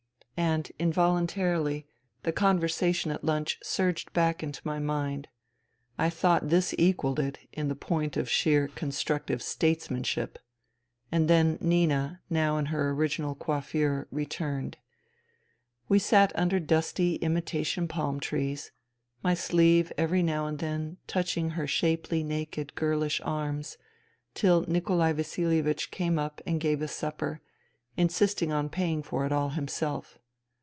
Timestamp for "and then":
11.11-11.59, 20.47-20.97